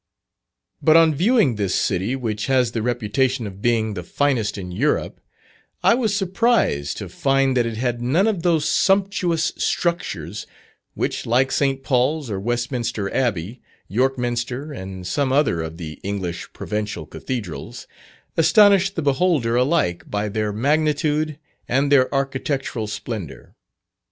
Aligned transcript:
But 0.81 0.97
on 0.97 1.13
viewing 1.13 1.57
this 1.57 1.75
city 1.75 2.15
which 2.15 2.47
has 2.47 2.71
the 2.71 2.81
reputation 2.81 3.45
of 3.45 3.61
being 3.61 3.93
the 3.93 4.01
finest 4.01 4.57
in 4.57 4.71
Europe, 4.71 5.21
I 5.83 5.93
was 5.93 6.11
surprised 6.17 6.97
to 6.97 7.07
find 7.07 7.55
that 7.55 7.67
it 7.67 7.77
had 7.77 8.01
none 8.01 8.25
of 8.25 8.41
those 8.41 8.67
sumptuous 8.67 9.53
structures, 9.57 10.47
which 10.95 11.27
like 11.27 11.51
St. 11.51 11.83
Paul's, 11.83 12.31
or 12.31 12.39
Westminster 12.39 13.13
Abbey, 13.13 13.61
York 13.87 14.17
Minster, 14.17 14.73
and 14.73 15.05
some 15.05 15.31
other 15.31 15.61
of 15.61 15.77
the 15.77 15.99
English 16.01 16.51
provincial 16.51 17.05
Cathedrals, 17.05 17.85
astonish 18.35 18.89
the 18.89 19.03
beholder 19.03 19.55
alike 19.55 20.09
by 20.09 20.29
their 20.29 20.51
magnitude 20.51 21.37
and 21.67 21.91
their 21.91 22.11
architectural 22.11 22.87
splendour. 22.87 23.55